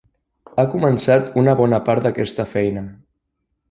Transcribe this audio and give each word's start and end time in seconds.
Ha 0.55 0.65
començat 0.75 1.29
una 1.43 1.55
bona 1.61 1.83
part 1.91 2.09
d"aquesta 2.09 2.51
feina. 2.59 2.89